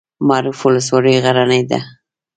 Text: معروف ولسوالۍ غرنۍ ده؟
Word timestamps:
معروف 0.27 0.57
ولسوالۍ 0.65 1.15
غرنۍ 1.23 1.61
ده؟ 1.69 1.79